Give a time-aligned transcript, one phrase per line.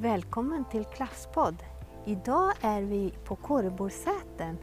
[0.00, 1.62] Välkommen till Klasspodd.
[2.06, 4.58] Idag är vi på Korreborgsäten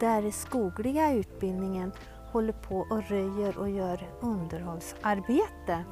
[0.00, 1.92] där skogliga utbildningen
[2.32, 5.84] håller på och röjer och gör underhållsarbete.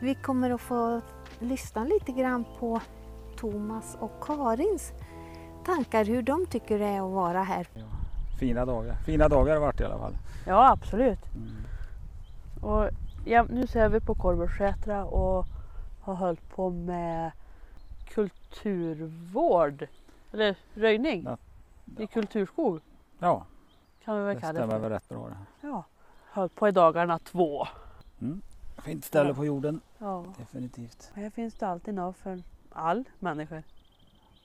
[0.00, 1.00] Vi kommer att få
[1.38, 2.80] lyssna lite grann på
[3.36, 4.92] Thomas och Karins
[5.64, 7.68] tankar hur de tycker det är att vara här.
[8.40, 10.16] Fina dagar, fina dagar har det varit i alla fall.
[10.46, 11.34] Ja, absolut.
[11.34, 11.56] Mm.
[12.62, 12.90] Och
[13.24, 15.46] ja, nu ser vi på Korvbergssätra och
[16.00, 17.30] har hållit på med
[18.08, 19.86] kulturvård.
[20.32, 21.36] Eller röjning Ja.
[22.02, 22.80] i kulturskog
[23.18, 23.46] Ja,
[24.04, 25.36] kan vi väl det kalla det stämmer väl rätt bra det.
[25.68, 25.84] Ja.
[26.32, 27.66] Hållit på i dagarna två.
[28.84, 29.34] Fint ställe Ja.
[29.34, 30.24] på jorden, Ja.
[30.38, 31.10] definitivt.
[31.14, 33.62] Här finns det alltid något för all människor.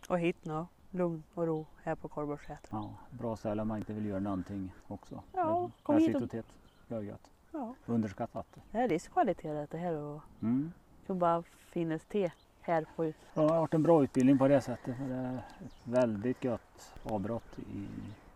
[0.10, 2.68] Och hit nå lugn och ro här på Korvbergssätra.
[2.72, 5.24] Ja, bra ställe om man inte vill göra någonting också.
[5.34, 6.46] Ja, kom hit och- och tät.
[6.88, 7.30] Gör gött.
[7.52, 7.76] Ja.
[7.86, 8.48] Underskattat.
[8.72, 10.72] Det är livskvalitet det här och Mm.
[11.08, 12.32] kan bara finnas till
[12.68, 14.96] här på Ja, det har varit en bra utbildning på det sättet.
[15.08, 15.34] Det är
[15.66, 17.88] ett väldigt gött avbrott i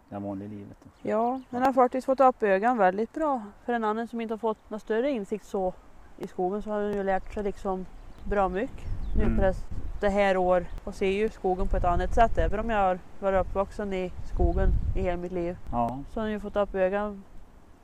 [0.09, 0.77] det vanliga livet.
[1.01, 3.41] Ja, den har faktiskt fått upp ögonen väldigt bra.
[3.65, 5.73] För en annan som inte har fått någon större insikt så
[6.17, 7.85] i skogen så har den ju lärt sig liksom
[8.23, 8.85] bra mycket
[9.17, 9.35] nu Mm.
[9.35, 9.53] på det,
[9.99, 12.37] det här år och ser ju skogen på ett annat sätt.
[12.37, 16.25] Även om jag har varit uppvuxen i skogen i hela mitt liv Ja, så har
[16.25, 17.23] den ju fått upp ögonen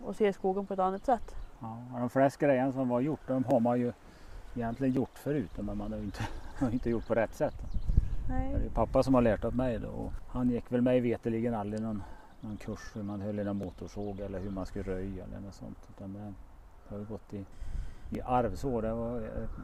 [0.05, 1.35] och ser skogen på ett annat sätt.
[1.59, 1.77] ja.
[1.99, 3.93] de flesta grejerna som var gjort, de har man ju
[4.55, 5.51] egentligen gjort förut.
[5.57, 6.23] Men man har ju inte,
[6.57, 7.55] har inte gjort på rätt sätt.
[8.27, 8.69] Det är Nej.
[8.73, 9.87] pappa som har lärt upp mig då.
[9.87, 12.03] Och han gick väl mig veterligen aldrig någon,
[12.41, 15.55] någon kurs hur man höll i en motorsåg eller hur man skulle röja eller något
[15.55, 15.77] sånt.
[15.89, 17.45] Utan det, det har ju gått i,
[18.09, 18.81] i arv så.
[18.81, 19.21] Det var,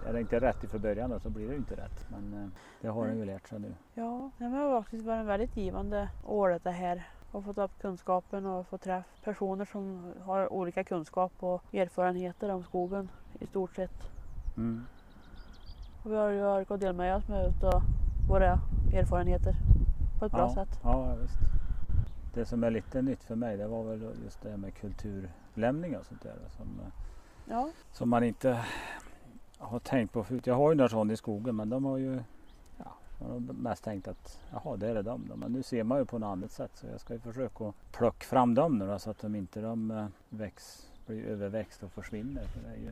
[0.07, 2.07] är det inte rätt ifrån början då, så blir det ju inte rätt.
[2.09, 2.49] Men eh,
[2.81, 3.73] det har han ju lärt sig nu.
[3.93, 7.07] Ja, det har faktiskt varit en väldigt givande år det här.
[7.31, 12.63] Och fått upp kunskapen och fått träffa personer som har olika kunskap och erfarenheter om
[12.63, 13.09] skogen
[13.39, 14.18] i stort sett.
[14.59, 14.85] Mm.
[16.03, 17.83] Och vi har ju orkat dela med oss med av
[18.29, 18.59] våra
[18.93, 19.55] erfarenheter
[20.19, 20.79] på ett bra ja, sätt.
[20.83, 21.37] Ja, visst.
[22.33, 25.99] Det som är lite nytt för mig det var väl just det här med kulturlämningar
[25.99, 26.35] och sånt där.
[26.57, 26.91] Som, eh,
[27.45, 28.65] Ja, som man inte
[29.57, 30.47] har tänkt på förut.
[30.47, 32.21] Jag har ju några sådana i skogen men de har ju
[32.77, 35.31] ja, man har mest tänkt att jaha, det är det de.
[35.35, 38.25] Men nu ser man ju på något annat sätt så jag ska ju försöka plocka
[38.25, 42.43] fram dem nu då, så att de inte de eh, väx, blir överväxt och försvinner.
[42.43, 42.91] För det är ju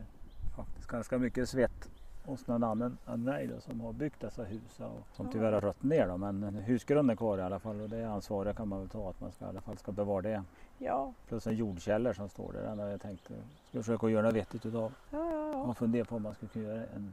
[0.64, 1.90] faktiskt ganska mycket svett
[2.28, 5.60] hos någon annan än mig då, som har byggt dessa hus och som tyvärr har
[5.60, 6.08] rött ner.
[6.08, 6.16] Då.
[6.16, 9.20] Men husgrunden är kvar i alla fall och det ansvaret kan man väl ta att
[9.20, 10.42] man ska, i alla fall ska bevara det.
[10.78, 12.62] ja, Plus en jordkällare som står där.
[12.62, 13.24] Den har jag tänkt
[13.68, 14.92] ska försöka göra något vettigt utav.
[15.10, 15.50] ja, ja.
[15.52, 15.66] ja.
[15.66, 17.12] Man funderar på om man skulle kunna göra en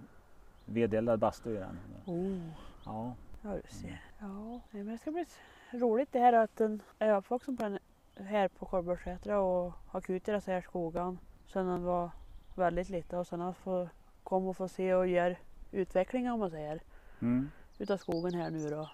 [0.66, 1.80] vedeldad bastu i den.
[2.06, 2.50] Oh,
[2.86, 4.02] Ja, ja du ser.
[4.20, 5.26] Ja, men det ska bli
[5.72, 7.80] roligt det här att den är uppvuxen på den
[8.16, 12.12] här på Korvbergssätra och har kutit så här skogen sedan den var
[12.56, 13.90] väldigt liten och sen har få
[14.24, 15.36] komma och få se och göra
[15.72, 16.82] utveckling om man säger.
[17.20, 17.50] mm.
[17.78, 18.90] utav skogen här nu då.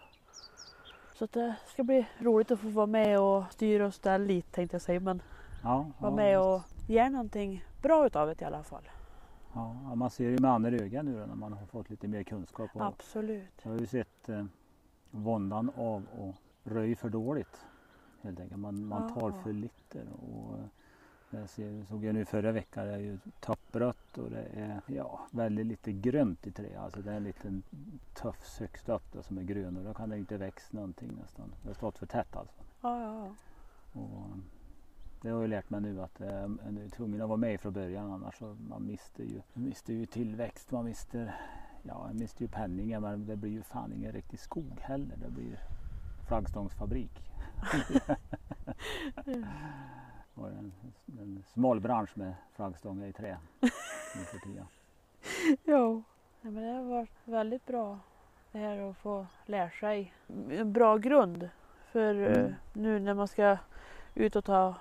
[1.16, 4.76] Så det ska bli roligt att få vara med och styra och ställa lite tänkte
[4.76, 5.22] jag säga men
[5.64, 6.90] ja, vara ja, med och visst.
[6.90, 8.90] göra någonting bra utav det i alla fall.
[9.54, 12.24] ja, man ser ju med andra ögon nu då, när man har fått lite mer
[12.24, 12.70] kunskap.
[12.74, 13.62] Och Absolut.
[13.64, 14.46] jag har ju sett eh,
[15.12, 17.62] våndan av att röja för dåligt.
[18.22, 18.60] Helt enkelt.
[18.60, 20.04] Man, man tar för lite.
[20.04, 20.56] Och,
[21.32, 25.66] ser, såg jag nu förra veckan, det är ju topprött och det är ja, väldigt
[25.66, 26.80] lite grönt i trä.
[26.80, 27.64] Alltså det är en liten
[28.14, 31.54] tufs högst upp då, som är grön och då kan det inte växa någonting nästan.
[31.62, 32.64] Det har stått för tätt alltså.
[32.82, 34.02] Ja, ja, ja.
[34.02, 34.28] Och
[35.22, 37.74] det har jag lärt mig nu att eh, man är tvungen att vara med från
[37.74, 41.36] början annars så man mister ju, mister ju tillväxt, man mister,
[41.84, 45.18] ja, man mister ju penningen men det blir ju fan ingen riktig skog heller.
[45.18, 45.60] Det blir
[46.28, 47.32] flaggstångsfabrik.
[50.42, 50.72] Och en,
[51.20, 53.38] en smal bransch med flaggstångar i trä
[55.64, 56.02] ja.
[56.42, 58.00] Nej, men det har varit väldigt bra
[58.52, 60.14] det här att få lära sig
[60.50, 61.50] en bra grund
[61.92, 62.54] för eh, Mm.
[62.74, 63.58] nu när man ska
[64.16, 64.76] ut och ta,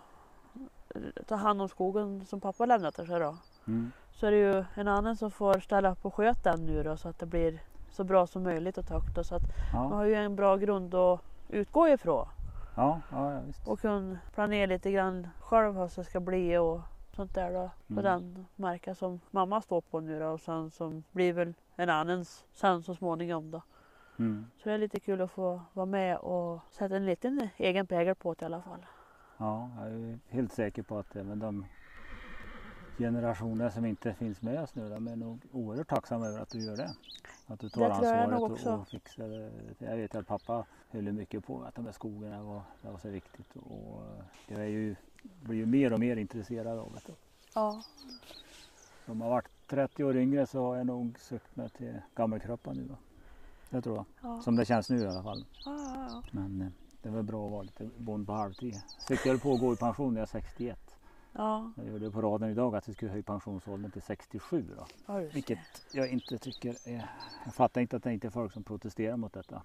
[1.27, 3.37] ta hand om skogen som pappa lämnat efter sig då.
[3.67, 3.93] Mm.
[4.13, 6.97] så är det ju en annan som får ställa upp och sköta den nu då
[6.97, 7.61] så att det blir
[7.91, 9.27] så bra som möjligt och högt.
[9.27, 9.43] Så att
[9.75, 12.27] man Ja, har ju en bra grund att utgå ifrån
[12.81, 13.69] ja, ja, visst.
[13.69, 16.81] och kunna planera lite grann själv hur det ska bli och
[17.17, 17.71] sånt där då.
[17.95, 18.05] På Mm.
[18.05, 22.45] den marken som mamma står på nu då och sen som blir väl en annans
[22.53, 23.63] sen så småningom då.
[24.19, 24.47] Mm.
[24.57, 28.15] Så det är lite kul att få vara med och sätta en liten egen prägel
[28.15, 28.87] på det i alla fall.
[29.39, 31.65] Ja, jag är helt säker på att även de
[32.99, 36.65] generationer som inte finns med oss nu, de är nog oerhört tacksamma över att du
[36.65, 36.95] gör det.
[37.47, 39.51] Att du tar Det jag ansvaret och, och fixar det.
[39.79, 43.09] Jag vet att pappa höll mycket på att de här skogarna var, det var så
[43.09, 43.57] viktigt.
[43.57, 44.03] Och
[44.47, 47.13] jag är ju, blir ju mer och mer intresserad av det.
[47.55, 47.83] Ja,
[49.07, 52.85] Som har varit 30 år yngre så har jag nog sökt mig till Gammelkroppa nu.
[52.89, 52.97] Då.
[53.71, 54.05] det tror jag.
[54.23, 54.43] Ja.
[54.43, 55.45] Som det känns nu i alla fall.
[55.65, 56.23] Ja, ja.
[56.31, 56.69] Men eh,
[57.03, 58.81] det väl bra att vara lite bond på halvtid.
[59.09, 60.90] Siktade på att gå i pension när jag är 61.
[61.33, 61.73] Ja.
[61.77, 64.87] Jag gjorde på raden idag att vi skulle höja pensionsåldern till 67 då.
[65.07, 65.19] ja.
[65.19, 65.59] Vilket
[65.93, 67.11] jag inte tycker är...
[67.45, 69.63] Jag fattar inte att det inte är folk som protesterar mot detta.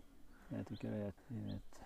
[0.50, 1.24] Jag tycker det är ett,
[1.56, 1.82] ett,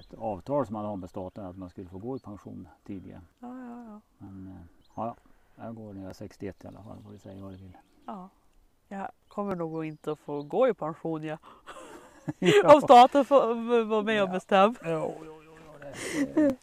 [0.00, 3.20] ett avtal som man har med staten att man skulle få gå i pension tidigare.
[3.38, 4.00] Ja, ja, ja.
[4.18, 4.60] Men eh,
[4.96, 5.16] ja,
[5.56, 7.02] jag går när jag är 61 i alla fall.
[7.02, 7.76] Får vi säga vad du vill.
[8.06, 8.28] ja.
[8.88, 11.38] Jag kommer nog inte att få gå i pension ja.
[12.26, 12.80] Om ja.
[12.80, 14.32] staten får vara med och Ja.
[14.32, 14.74] bestämma.
[14.84, 15.34] Jo, jo,
[15.80, 16.56] det, det,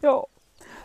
[0.00, 0.26] Ja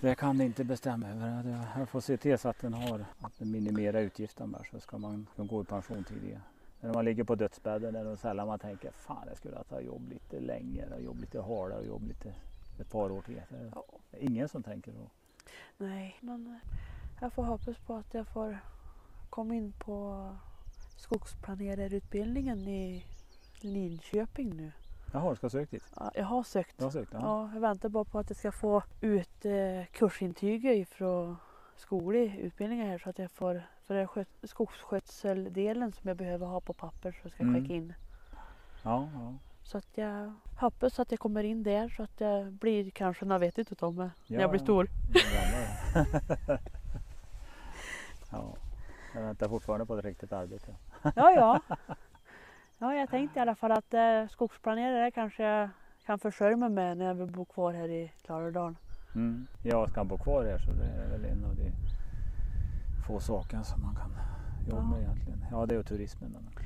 [0.01, 1.67] det kan det inte bestämma över.
[1.77, 5.27] Jag får se till så att den har att den minimerar utgifterna så ska man
[5.35, 6.41] kunna gå i pension tidigare.
[6.81, 9.81] När man ligger på dödsbädden är det sällan man tänker fan jag skulle ha ta
[9.81, 12.33] jobb lite längre, jobb lite hårdare och jobb lite
[12.79, 13.41] ett par år till.
[13.49, 13.83] Det är Ja.
[14.19, 15.09] ingen som tänker så.
[15.77, 16.69] Nej, men eh,
[17.21, 18.57] jag får hoppas på att jag får
[19.29, 20.29] komma in på
[20.97, 23.05] skogsplanerarutbildningen i
[23.61, 24.71] Linköping nu.
[25.15, 25.83] Jaha, du ska ha sökt dit?
[25.95, 26.77] Ja, jag har sökt.
[26.77, 27.13] Du har sökt?
[27.13, 27.19] Ja.
[27.21, 31.37] Ja, jag väntar bara på att jag ska få ut eh, kursintyget från
[31.75, 36.45] skoglig utbildning här så att jag får för det är skö- skogsskötseldelen som jag behöver
[36.47, 37.61] ha på papper så jag ska Mm.
[37.61, 37.93] skicka in.
[38.83, 39.33] Ja, ja.
[39.63, 43.41] Så att jag hoppas att jag kommer in där så att jag blir kanske något
[43.41, 44.87] vettigt utav mig när Ja, jag blir stor.
[48.31, 48.53] Ja,
[49.15, 50.75] jag väntar fortfarande på ett riktigt arbete.
[51.03, 51.59] Ja, ja.
[52.77, 55.69] Ja, jag tänkte i alla fall att eh, skogsplanerare kanske jag
[56.05, 58.77] kan försörja mig med när jag vill bo kvar här i Klarälvdalen.
[59.15, 59.47] Mm.
[59.63, 61.71] Jag ska bo kvar här så det är väl en av de
[63.07, 64.11] få sakerna som man kan
[64.69, 64.89] jobba Ja.
[64.89, 65.45] med egentligen.
[65.51, 66.33] Ja, det är ju turismen.
[66.33, 66.61] då.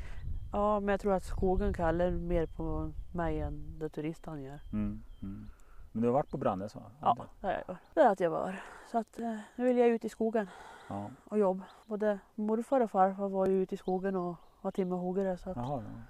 [0.52, 4.60] Ja, men jag tror att skogen kallar mer på mig än det turistan gör.
[4.74, 5.04] Mm.
[5.22, 5.50] Mm.
[5.92, 6.82] Men du har varit på Brandnes va?
[7.02, 7.78] Ja, det har jag gjort.
[7.94, 8.62] Det är att jag var.
[8.92, 10.48] Så att eh, nu vill jag ut i skogen
[10.88, 11.10] ja.
[11.26, 11.64] och jobba.
[11.86, 15.84] Både morfar och farfar var ju ute i skogen och var timmerhuggare så att, Jaha,
[15.86, 16.02] ja.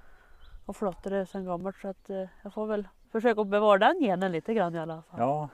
[0.66, 1.76] och flottade sedan gammalt.
[1.82, 5.20] Så att eh, jag får väl försöka bevara den genen lite grann i alla fall.
[5.20, 5.50] ja.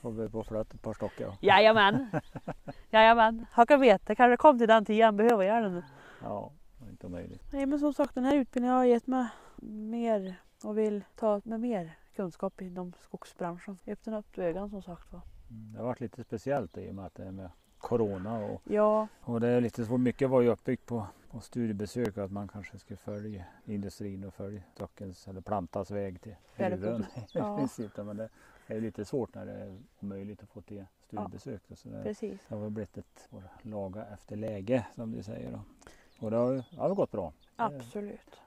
[0.00, 1.26] Får vi på flöt ett par stockar.
[1.26, 1.32] då.
[1.40, 2.06] Jajamän!
[2.90, 3.46] Jajamän!
[3.52, 5.82] Haka vete kanske kom till den tiden, behöver jag den.
[6.22, 7.42] Ja, det är inte omöjligt.
[7.52, 9.26] Nej men som sagt den här utbildningen har gett mig
[9.62, 13.78] mer och vill ta med mer kunskap inom skogsbranschen.
[13.86, 15.20] Öppna upp ögonen som sagt var.
[15.50, 15.72] Mm.
[15.72, 19.08] Det har varit lite speciellt i och med att det är med Corona och, Ja,
[19.20, 20.00] och det är lite svårt.
[20.00, 24.34] Mycket var ju uppbyggt på, på studiebesök och att man kanske skulle följa industrin och
[24.34, 27.06] följa stockens eller plantans väg till huvuden.
[27.32, 27.68] Ja.
[27.96, 28.28] Men det
[28.66, 31.62] är lite svårt när det är omöjligt att få till studiebesök.
[31.68, 31.76] då.
[31.76, 32.40] Så det, precis.
[32.48, 33.28] det har blivit ett
[33.62, 35.52] laga efter läge som du säger.
[35.52, 35.60] Då.
[36.18, 37.32] Och det har, det har gått bra.
[37.56, 38.40] Absolut.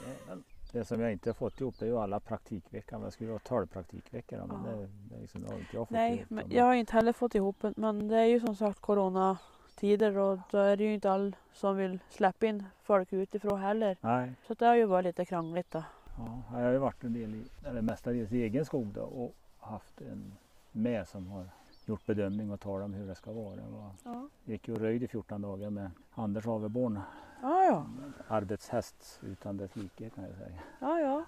[0.00, 0.42] Det,
[0.72, 3.02] det som jag inte har fått ihop är ju alla praktikveckor.
[3.02, 4.36] Jag skulle ha 12 praktikveckor.
[4.46, 4.70] Men Ja.
[4.76, 6.30] det, det, liksom, det har inte jag fått Nej, ihop.
[6.30, 7.72] men jag har inte heller fått ihop det.
[7.76, 11.76] Men det är ju som sagt coronatider och då är det ju inte all som
[11.76, 13.96] vill släppa in folk utifrån heller.
[14.00, 15.84] Nej, Så det har ju varit lite krångligt då.
[16.18, 19.34] ja, jag har ju varit en del i, eller mestadels i egen skog då, och
[19.58, 20.34] haft en
[20.72, 21.48] med som har
[21.88, 23.60] gjort bedömning och talat om hur det ska vara.
[24.04, 27.00] Ja, gick ju och röjde i 14 dagar med Anders Aveborn,
[27.42, 27.86] ja, ja.
[28.28, 30.60] arbetshäst utan dess like kan jag säga.
[30.80, 31.24] ja, ja.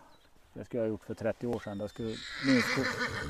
[0.55, 1.79] Det skulle jag ha gjort för 30 år sedan.
[1.79, 2.09] Då skulle,
[2.47, 2.85] min skog,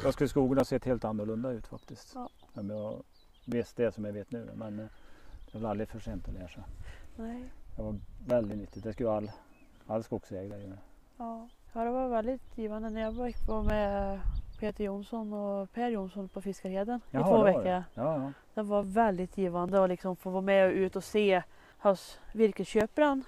[0.05, 2.13] då skulle skogen ha sett helt annorlunda ut faktiskt.
[2.15, 2.29] Ja.
[2.55, 3.03] Om jag
[3.45, 4.51] visste det som jag vet nu.
[4.55, 4.87] Men eh,
[5.53, 6.63] det är väl aldrig för sent att lära sig.
[7.17, 7.53] Nej.
[7.77, 8.85] Det var väldigt nyttigt.
[8.85, 9.31] Det skulle all,
[9.87, 10.79] all skogsägare göra.
[11.17, 11.49] Ja.
[11.73, 14.21] ja, det var väldigt givande när jag var med
[14.61, 17.63] Peter Jonsson och Per Jonsson på Fiskarheden i två det veckor.
[17.65, 17.85] det.
[17.95, 18.33] Ja, ja.
[18.55, 21.43] Det var väldigt givande att liksom få vara med och ut och se
[21.83, 21.99] hur
[22.33, 23.25] virkesköparen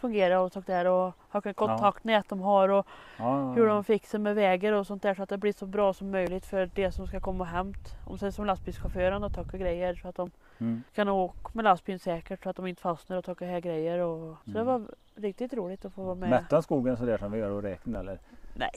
[0.00, 2.86] fungerar och sånt där och vilka kontaktnät de har och
[3.18, 3.52] ja, ja.
[3.52, 6.10] hur de fixar med vägar och sånt där så att det blir så bra som
[6.10, 7.90] möjligt för det som ska komma och hämta.
[8.06, 10.30] Om sen som lastbilschauffören och ta grejer så att de
[10.60, 10.82] Mm.
[10.94, 13.98] kan åka med lastbilen säkert så att de inte fastnar och ta här grejer.
[13.98, 14.66] Och, så det Mm.
[14.66, 14.82] var
[15.14, 16.30] riktigt roligt att få vara med.
[16.30, 18.18] Mätte han skogen sådär som vi gör och räkna eller?
[18.54, 18.70] Nej,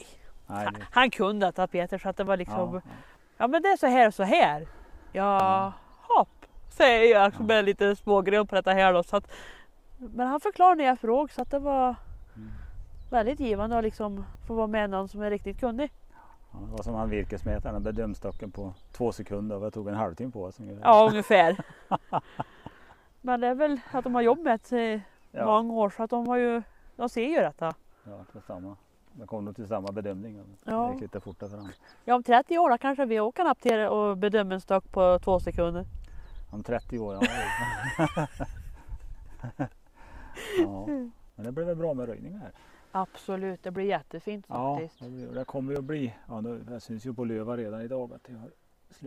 [0.51, 2.81] Nej, han, det, han kunde detta Peter så att det var liksom ja,
[3.41, 4.67] Ja men det är så här och så här.
[5.12, 6.46] Ja, hopp.
[6.70, 9.03] Säger jag som är lite smågrön på detta här då.
[9.03, 9.31] Så att,
[9.98, 11.96] men han förklarade när jag frågade så att det var.
[12.36, 12.50] Mm.
[13.10, 15.91] väldigt givande att liksom få vara med någon som är riktigt kunnig.
[16.51, 17.75] Ja, det var som han virkesmätaren.
[17.75, 20.58] Han bedömde stocken på två sekunder och jag tog en halvtimme på oss.
[20.81, 21.58] Ja ungefär.
[23.22, 25.46] men det är väl att de har jobbat i ja.
[25.46, 26.62] många år så att de har ju,
[26.96, 27.74] de ser ju detta.
[28.03, 28.41] Ja, det
[29.13, 30.38] De kom nog till samma bedömning.
[30.38, 30.91] Det Ja.
[30.91, 31.68] gick lite fortare fram.
[32.06, 35.39] Ja om 30 år kanske vi åker upp till och bedömer en stock på två
[35.39, 35.86] sekunder.
[36.51, 37.22] Om 30 år, ja.
[40.60, 40.86] ja.
[41.36, 42.51] Men det blir väl bra med röjningar.
[42.91, 45.00] Absolut, det blir jättefint Ja, faktiskt.
[45.03, 46.15] det, blir, det kommer ju att bli.
[46.27, 48.50] Ja, nu, det syns ju på löva redan idag att det har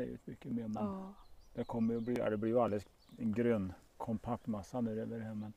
[0.02, 0.68] ut mycket mer.
[0.68, 1.12] Men Ja.
[1.54, 2.86] det kommer ju att bli, ja, det blir ju alldeles
[3.18, 5.34] en grön kompakt massa nu över det här.
[5.34, 5.52] Men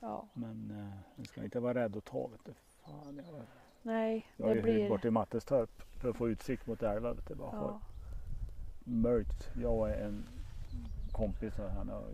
[0.00, 0.24] Ja.
[0.32, 2.26] Men eh, man ska inte vara rädd att ta.
[2.26, 2.52] Vet du.
[2.84, 3.42] Fan, jag,
[3.82, 4.88] Nej, jag har det ju blir...
[4.88, 5.70] bort i Mattestorp
[6.00, 7.16] för att få utsikt mot älven.
[7.28, 7.80] bara för Ja.
[8.84, 9.50] mörkt.
[9.54, 10.26] Jag och en
[11.12, 12.04] kompis han har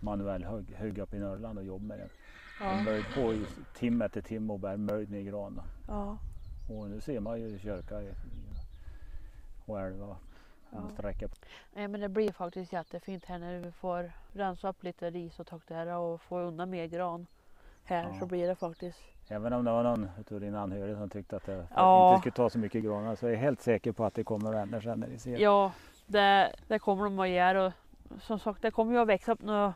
[0.00, 2.08] manuell högg, högg upp i Norrland och jobbar med det.
[2.58, 2.84] Han Ja.
[2.84, 5.60] började på i timme efter timme och bär mörkt ner i gran.
[5.88, 6.18] Ja.
[6.70, 8.14] Och nu ser man ju kyrka i-
[9.66, 10.06] och älvar.
[10.08, 10.18] Ja.
[10.70, 10.88] Ja.
[10.94, 11.28] Sträcka.
[11.74, 15.46] Nej men det blir faktiskt jättefint här när vi får rensa upp lite ris och
[15.46, 17.26] taktära och få undan mer gran.
[17.84, 18.18] Här Ja.
[18.20, 18.98] så blir det faktiskt.
[19.30, 22.10] Även om det var någon av dina anhöriga som tyckte att det Ja.
[22.14, 24.50] inte skulle ta så mycket granar så är jag helt säker på att det kommer
[24.50, 25.38] att ändra sen när ni ser.
[25.38, 25.72] Ja,
[26.06, 27.72] det, det kommer de att göra och
[28.22, 29.72] som sagt det kommer ju att växa upp nu.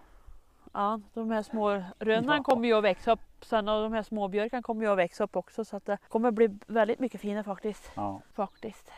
[0.72, 2.42] Ja, de här små rönnan Ja.
[2.42, 5.24] kommer ju att växa upp sen och de här små björkarna kommer ju att växa
[5.24, 7.90] upp också så att det kommer bli väldigt mycket finare faktiskt.
[7.96, 8.90] Ja, Faktiskt.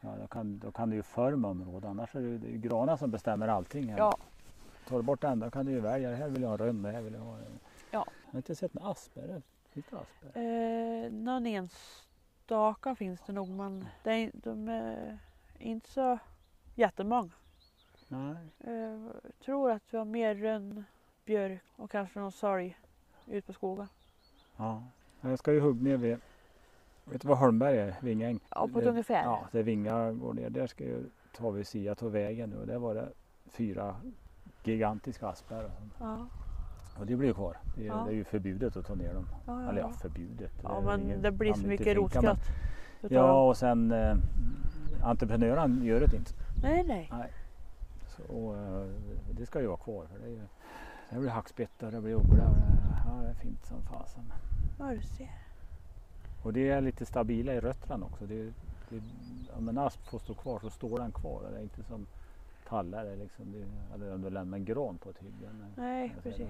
[0.00, 1.90] ja då, kan, då kan du ju forma området.
[1.90, 3.88] Annars är det ju det är ju granar som bestämmer allting.
[3.88, 3.98] Här.
[3.98, 4.16] Ja.
[4.88, 6.10] Tar du bort den då kan du ju välja.
[6.10, 7.58] Det här vill jag ha en rönn, det här vill jag ha en...
[7.90, 8.04] Ja.
[8.26, 9.18] Jag har inte sett en asp.
[9.72, 9.82] Är det?
[9.82, 10.36] Finns det asp?
[10.36, 15.18] Eh, någon enstaka finns det nog men det är, de är
[15.58, 16.18] inte så
[16.74, 17.30] jättemånga.
[18.08, 18.36] Nej.
[18.60, 19.10] Eh,
[19.44, 20.84] tror att vi har mer rönn,
[21.24, 22.78] björk och kanske någon sorg
[23.26, 23.88] ute på skogen.
[24.56, 24.82] Ja.
[25.20, 26.18] Jag ska ju hugga ner vid,
[27.04, 27.96] vet du vad Holmberg är?
[28.00, 28.40] Vingäng.
[28.50, 29.24] Ja, på ett Det- ungefär.
[29.24, 30.50] Ja, där Vinga går ner.
[30.50, 31.02] Där ska jag
[31.36, 33.08] ta vid Sia ta vägen nu och där var det
[33.46, 33.96] fyra
[34.64, 35.70] gigantiska aspar.
[36.00, 36.26] Ja,
[37.00, 37.56] Och det blir ju kvar.
[37.76, 38.02] Det är, Ja.
[38.06, 39.26] det är ju förbjudet att ta ner dem.
[39.46, 40.52] ja, ja, Eller ja, förbjudet.
[40.62, 42.38] ja men ingen- det blir så mycket rotskatt.
[43.08, 44.16] Ja och sen eh,
[45.04, 46.32] entreprenören gör det inte.
[46.62, 47.10] Nej, nej.
[48.08, 48.86] Så, och, eh,
[49.32, 50.06] det ska ju vara kvar.
[50.06, 50.40] För det, är ju,
[51.10, 52.42] det blir hackspettar, det blir det-
[53.06, 54.32] Ja, det är fint som fasen.
[54.78, 55.30] Ja, du ser.
[56.42, 58.26] Och det är lite stabila i rötterna också.
[58.26, 58.52] Det,
[58.88, 59.02] det,
[59.56, 61.42] om en asp får stå kvar så står den kvar.
[61.52, 62.06] Det är inte som
[62.68, 63.54] tallar liksom,
[63.94, 65.48] eller om du lämnar en gran på ett hygge.
[65.76, 66.48] Nej, precis.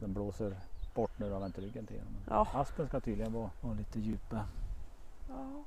[0.00, 0.56] Den, blåser
[0.94, 2.06] bort när du har vänt ryggen till den.
[2.28, 2.48] Ja.
[2.52, 4.44] Aspen ska tydligen vara, vara lite djupa.
[5.28, 5.64] ja.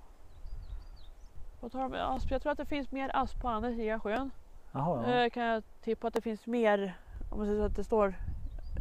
[1.60, 4.32] På tal om asp, jag tror att det finns mer asp på andra sidan sjön.
[4.72, 5.24] Jaha, ja.
[5.24, 6.98] Eh, kan jag tippa att det finns mer,
[7.30, 8.16] om man säger så att det står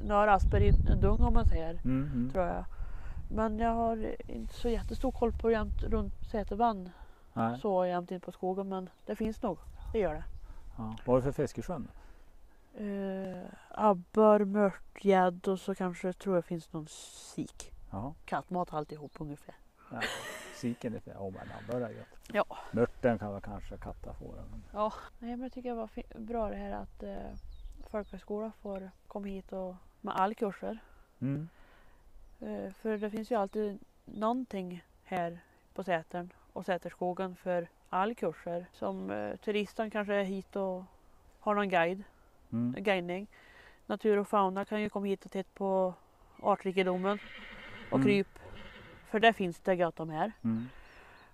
[0.03, 1.71] några asper i en dung om man säger.
[1.71, 2.31] Mm, mm.
[2.31, 2.65] Tror jag.
[3.31, 6.91] Men jag har inte så jättestor koll på jämt runt Sätervann.
[7.61, 9.59] Så jämt in på skogen men det finns nog.
[9.93, 10.25] Det gör det.
[10.77, 10.97] Ja.
[11.05, 11.59] Vad är det för fisk
[12.81, 17.73] Uh, abborr, mörtgädd och så kanske tror jag finns någon sik.
[17.91, 18.15] Ja.
[18.25, 19.55] Kattmat alltihop ungefär.
[19.91, 20.01] ja.
[20.55, 22.19] Siken är ja, men abborre är gött.
[22.33, 22.45] Ja.
[22.73, 24.35] Mörten kan väl kanske katta få.
[24.51, 24.63] Men...
[25.19, 27.37] Nej men jag tycker det var bra det här att uh,
[27.91, 30.79] folkhögskola får komma hit och med all kurser.
[31.21, 31.49] Mm.
[32.41, 35.41] Eh, för det finns ju alltid någonting här
[35.75, 38.67] på Sätern och Säterskogen för all kurser.
[38.73, 40.85] Som uh, turisten kanske är hit och
[41.41, 42.03] har någon guide,
[42.53, 42.83] Mm.
[42.83, 43.27] guidning.
[43.87, 45.95] Natur och fauna kan ju komma hit och titta på
[46.43, 47.19] artrikedomen
[47.91, 48.07] och Mm.
[48.07, 48.39] kryp.
[49.11, 50.33] För det finns det gott om här.
[50.45, 50.69] Mm.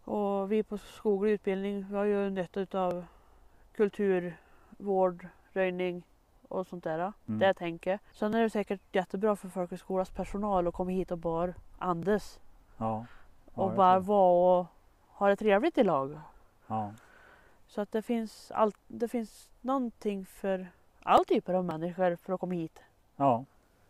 [0.05, 3.05] Och vi på skoglig utbildning vi har ju nytta utav
[3.77, 6.03] kulturvård, röjning
[6.49, 6.99] och sånt där.
[6.99, 7.39] Mm.
[7.39, 7.99] Det tänker.
[8.13, 12.41] Sen är det säkert jättebra för folkhögskolans personal att komma hit och bara andas.
[12.77, 13.07] Ja.
[13.55, 14.67] Ja, och bara vara och
[15.09, 16.21] ha det trevligt i lag.
[16.67, 16.93] Ja.
[17.67, 20.69] Så att det finns, allt, det finns någonting för
[21.07, 22.79] all typer av människor för att komma hit
[23.17, 23.45] Ja.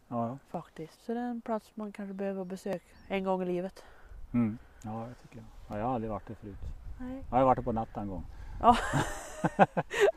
[0.09, 0.26] Ja.
[0.28, 0.38] ja.
[0.50, 1.04] faktiskt.
[1.04, 3.85] Så det är en plats man kanske behöver besöka en gång i livet.
[4.33, 4.59] Mm.
[4.85, 5.44] Ja, det tycker jag.
[5.68, 6.56] Ja, jag har aldrig varit där förut.
[7.00, 7.16] Nej.
[7.30, 8.25] Ja, jag har varit där på natten en gång.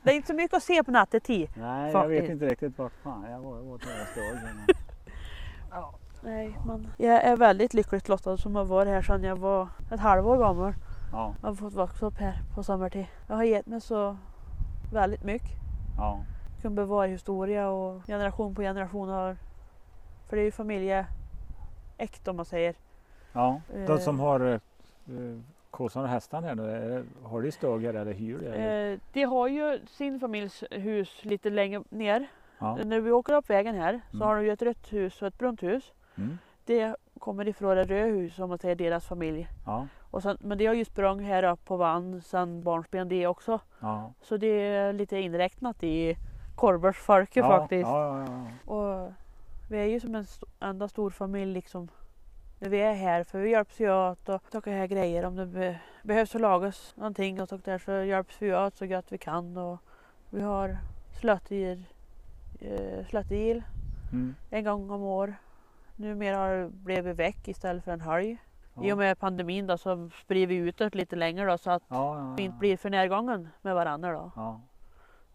[0.04, 1.50] Det är inte så mycket att se på nattetid.
[1.56, 2.32] Nej, jag vet Faktiskt.
[2.32, 3.58] inte riktigt vart fan jag var.
[3.58, 4.60] Jag var till Österågen.
[6.22, 10.00] Nej, men jag är väldigt lyckligt lottad som har varit här sedan jag var ett
[10.00, 10.74] halvår gammal.
[11.12, 11.34] Ja.
[11.42, 13.06] Jag har fått växa upp här på sommartid.
[13.28, 14.18] Jag har gett mig så
[14.94, 15.52] väldigt mycket.
[15.98, 16.20] Ja.
[16.68, 19.38] Kan bevara historia och generation på generation har...
[20.30, 22.76] För det är ju familjeäkt om man säger.
[23.34, 23.62] ja.
[23.74, 23.86] Eh.
[23.86, 24.60] De som har eh,
[25.72, 28.48] kossan och hästarna här nu, har de stugor eller hyr de?
[28.48, 32.28] Eh, de har ju sin familjs hus lite längre ner.
[32.60, 32.76] Ja.
[32.86, 34.28] När vi åker upp vägen här så Mm.
[34.28, 35.94] har de ju ett rött hus och ett brunt hus.
[36.18, 36.38] Mm.
[36.66, 39.48] Det kommer ifrån det röda huset om man säger deras familj.
[39.66, 39.88] Ja.
[40.12, 43.60] Och sen, men det har ju sprung här upp på vann sedan barnsben det också.
[43.80, 44.14] Ja.
[44.22, 46.18] Så det är lite inräknat i
[46.58, 47.48] Korvers folket ja.
[47.60, 47.88] faktiskt.
[47.88, 48.26] Ja,
[48.68, 48.74] ja.
[48.74, 49.12] Och
[49.70, 51.88] vi är ju som en st- enda stor familj liksom.
[52.60, 55.46] När vi är här för vi hjälps ju åt och tar här grejer om det
[55.46, 59.18] be- behövs att lagas någonting och så där så hjälps vi åt så gott vi
[59.18, 59.58] kan.
[59.58, 59.80] Och
[60.30, 60.78] vi har
[61.20, 61.84] slöttir,
[62.60, 63.64] eh, slöttergill
[64.12, 64.36] Mm.
[64.50, 65.34] en gång om år.
[65.96, 68.38] Numera har det blivit veck istället för en helg.
[68.76, 68.84] Ja.
[68.84, 71.84] I och med pandemin då så sprider vi ut det lite längre då så att
[71.88, 74.32] Ja, ja, vi inte blir för närgången med varandra då.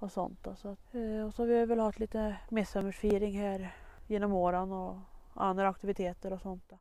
[0.02, 0.54] Och sånt då.
[0.54, 3.74] Så eh, och så har vi väl haft lite midsommarsfiring här
[4.06, 4.98] genom åren och
[5.34, 6.64] andra aktiviteter och sånt.
[6.68, 6.78] Då.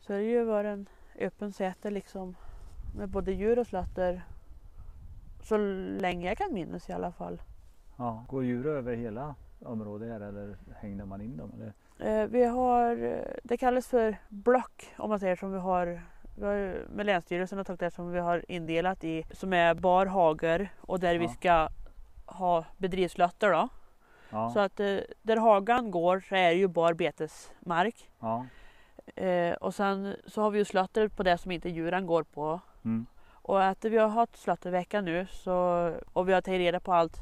[0.00, 0.88] Så det har ju varit en
[1.18, 2.36] öppen säte liksom
[2.96, 4.24] med både djur och slatter
[5.42, 5.56] så
[6.00, 7.42] länge jag kan minnas i alla fall.
[7.96, 8.24] Ja.
[8.28, 11.52] Går djur över hela området här eller hängde man in dem?
[11.54, 11.72] Eller?
[12.22, 16.02] Eh, vi har, eh, det kallas för block om man säger som vi har,
[16.36, 20.06] vi har med Länsstyrelsen och tagit det som vi har indelat i som är bar
[20.06, 21.30] hager och där vi Ja.
[21.30, 21.68] ska
[22.26, 23.68] ha bedrivslotter då.
[24.30, 24.50] Ja.
[24.50, 28.10] Så att eh, där hagan går så är det ju bar betesmark.
[28.20, 28.46] ja.
[29.16, 32.60] Eh, och sen så har vi ju slötter på det som inte djuren går på.
[32.84, 33.06] Mm.
[33.32, 35.54] Och efter vi har haft slöttervecka nu så,
[36.12, 37.16] och vi har tagit reda på allt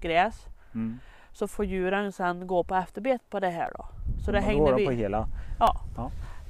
[0.00, 0.98] gräs Mm.
[1.32, 3.84] så får djuren sen gå på efterbet på det här då.
[4.24, 5.26] Så det Man hängde vi, på hela.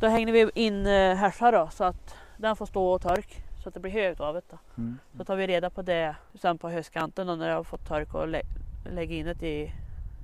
[0.05, 3.69] Då hängde vi in eh, härsar då så att den får stå och tork så
[3.69, 4.43] att det blir högt av det.
[4.51, 4.59] Då.
[4.79, 4.99] Mm.
[5.17, 8.15] Så tar vi reda på det sen på höstkanten då när det har fått tork
[8.15, 8.43] och lä
[8.91, 9.73] lägga in det i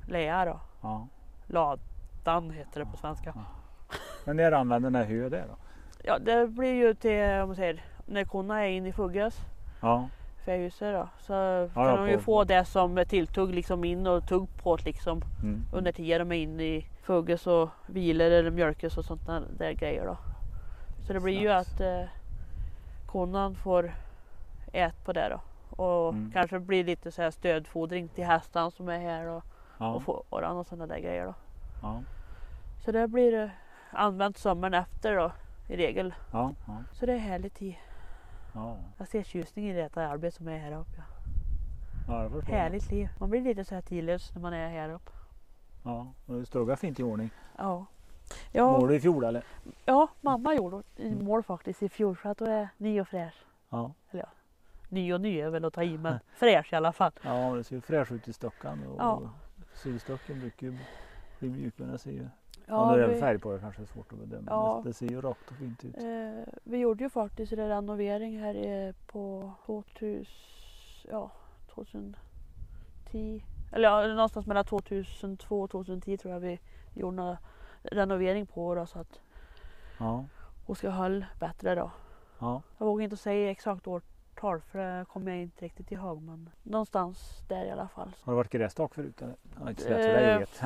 [0.09, 0.61] lea då.
[0.83, 1.09] Ja.
[1.47, 3.35] Ladan heter det på svenska.
[4.25, 5.57] Men när använder här hö där då?
[6.05, 9.41] Ja det blir ju till om man säger när korna är inne i fuggas
[9.81, 10.09] Ja.
[10.45, 11.33] Fähuset då så
[11.75, 14.85] kan ja, de ju på- få det som tilltugg liksom in och tugg på det
[14.85, 15.63] liksom Mm.
[15.73, 19.73] under tiden de är inne i fuggas och vilar eller mjölkas och sånt där, där
[19.73, 20.17] grejer då.
[21.07, 21.71] Så det blir ju Snabbt.
[21.71, 22.09] att eh,
[23.07, 23.95] konan får
[24.73, 25.41] ät på det då.
[25.83, 26.31] Och Mm.
[26.33, 29.45] kanske blir lite så här stödfodring till hästarna som är här och,
[29.79, 29.95] Ja.
[29.95, 31.35] och fåran och sådana där grejer då.
[31.83, 32.03] Ja.
[32.85, 33.49] Så det blir eh,
[33.93, 35.33] använt sommaren efter då
[35.69, 36.15] i regel.
[36.33, 36.53] Ja.
[36.67, 36.77] Ja.
[36.93, 37.79] Så det är härligt i.
[38.55, 38.77] Ja.
[38.99, 41.03] Jag ser tjusning i detta arbete som är här uppe.
[42.09, 42.53] Ja, jag förstår.
[42.53, 43.09] Härligt liv.
[43.21, 45.11] Man blir lite så här tidlös när man är här uppe.
[45.85, 46.13] Ja.
[46.27, 47.31] Och det stod fint i ordning.
[47.59, 47.87] Ja.
[48.53, 49.45] Ja, Målade i fjol eller?
[49.85, 51.25] ja, mamma gjorde i Mm.
[51.25, 53.45] mål faktiskt i fjol så att då är ny och fräsch.
[53.71, 53.93] Ja.
[54.89, 57.13] Ny och ny är väl att ta i men fräsch i alla fall.
[57.23, 58.87] Ja, det ser ju fräsch ut i stockan.
[58.87, 59.31] Och Ja.
[59.75, 60.79] Sylstocken brukar ju
[61.39, 62.29] bli mjuk men det ser ju...
[62.71, 64.47] Ja, Ja, nu är det vi, färg på det kanske är svårt att bedöma.
[64.51, 64.83] Ja.
[64.85, 65.97] Det ser ju rakt och fint ut.
[65.97, 70.25] eh, vi gjorde ju faktiskt en renovering här på 2000,
[71.11, 71.31] ja,
[71.75, 73.45] 2010.
[73.73, 76.61] Eller ja, någonstans mellan 2002 och 2010 tror jag vi
[76.95, 77.37] gjorde en
[77.83, 79.21] renovering på då, så att
[79.99, 80.25] Ja.
[80.67, 81.91] hon ska hålla bättre då.
[82.39, 82.63] Ja.
[82.79, 83.87] Jag vågar inte säga exakt
[84.45, 88.11] årtal för det kommer jag inte riktigt ihåg men någonstans där i alla fall.
[88.23, 89.35] Har det varit grästak förut eller?
[89.55, 90.61] Jag har inte sett för dig Eh, vet.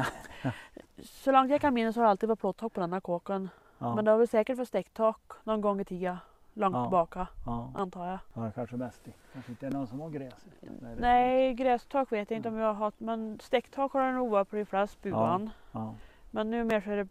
[1.04, 3.48] Så långt jag kan minnas har det alltid varit plåttak på den här kåken.
[3.78, 3.94] Ja.
[3.94, 6.16] Men det har väl säkert varit stäcktak någon gång i tiden.
[6.56, 6.84] Långt Ja.
[6.84, 7.72] tillbaka Ja.
[7.74, 8.18] antar jag.
[8.34, 9.08] ja, kanske mest.
[9.32, 10.46] Kanske inte är någon som har gräs.
[10.60, 14.30] Nej, Nej, grästak vet jag inte om jag har haft men stäcktak har det nog
[14.30, 15.50] varit på de flesta buan.
[15.72, 15.94] Ja.
[16.30, 17.08] Men numera så är det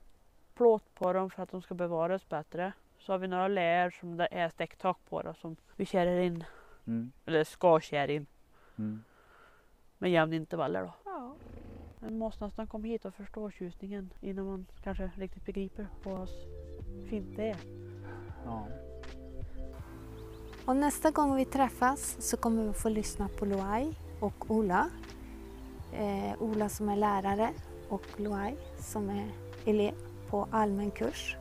[0.56, 2.73] plåt på dem för att de ska bevaras bättre.
[3.06, 6.44] Så har vi några läger som det är stäcktak på då, som vi kär in,
[6.88, 7.12] Mm.
[7.26, 8.26] eller ska kära in
[8.78, 9.04] Mm.
[9.98, 10.94] med jämna intervaller då.
[11.06, 11.36] Ja.
[12.00, 16.30] Man måste nästan komma hit och förstå tjusningen innan man kanske riktigt begriper vad
[17.10, 17.58] fint det är.
[18.46, 18.68] Ja.
[20.66, 24.89] Och nästa gång vi träffas så kommer vi få lyssna på Loai och Ola.
[25.94, 27.50] Eh, Ola som är lärare
[27.89, 29.28] och Loai som är
[29.66, 29.94] elev
[30.30, 31.38] på allmän kurs.